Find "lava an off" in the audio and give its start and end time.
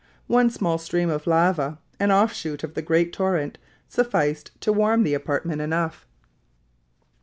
1.27-2.33